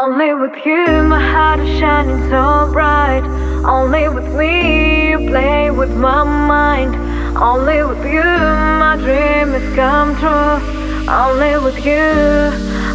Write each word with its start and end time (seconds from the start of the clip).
Only 0.00 0.33
with 0.33 0.65
you 0.65 1.03
my 1.03 1.19
heart 1.19 1.59
is 1.59 1.77
shining 1.77 2.21
so 2.29 2.69
bright 2.71 3.25
Only 3.65 4.07
with 4.07 4.33
me 4.35 5.09
you 5.09 5.17
play 5.17 5.69
with 5.69 5.93
my 5.93 6.23
mind 6.23 6.95
Only 7.35 7.83
with 7.83 8.05
you 8.05 8.23
my 8.23 8.95
dream 8.95 9.51
has 9.51 9.75
come 9.75 10.15
true 10.15 10.63
Only 11.11 11.59
with 11.59 11.85
you, 11.85 12.07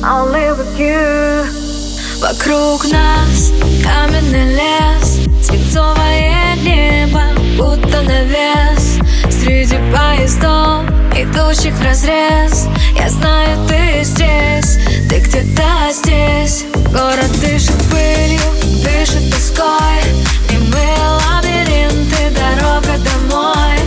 only 0.03 0.48
with 0.56 0.72
you 0.80 1.45
Вокруг 2.22 2.87
нас 2.87 3.53
каменный 3.85 4.56
лес 4.56 5.26
Свинцовое 5.42 6.54
небо, 6.63 7.24
будто 7.58 8.01
навес 8.01 9.01
Среди 9.28 9.76
поездов, 9.92 10.88
идущих 11.15 11.74
в 11.74 11.85
разрез 11.85 12.69
Я 12.99 13.10
знаю, 13.10 13.58
ты 13.69 14.03
здесь, 14.03 14.78
ты 15.10 15.21
где-то 15.21 15.92
здесь 15.92 16.65
Город 16.97 17.30
дышит 17.42 17.77
пылью, 17.91 18.41
дышит 18.83 19.30
тоской. 19.30 20.00
Немые 20.50 20.96
лабиринты, 20.96 22.30
дорога 22.30 22.96
домой. 23.05 23.78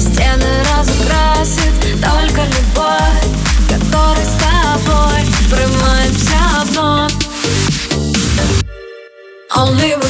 Стены 0.00 0.64
разукрасит 0.74 1.72
только 2.02 2.42
любовь 2.42 3.22
Которой 3.68 4.24
с 4.24 4.36
тобой. 4.42 5.22
Врываемся 5.48 6.38
вновь 6.64 7.12
Only 9.54 10.05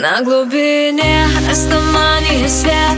На 0.00 0.22
глубине 0.22 1.26
расставания 1.46 2.48
свет. 2.48 2.96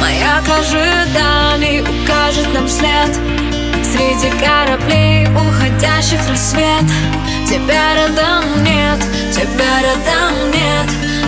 Маяк 0.00 0.48
ожиданий 0.48 1.82
укажет 1.82 2.54
нам 2.54 2.66
след. 2.66 3.14
Среди 3.84 4.30
кораблей, 4.42 5.26
уходящих 5.26 6.26
рассвет. 6.30 6.84
Тебя 7.46 7.94
рядом 7.94 8.64
нет, 8.64 8.98
тебя 9.34 9.82
рядом 9.82 10.50
нет 10.50 11.19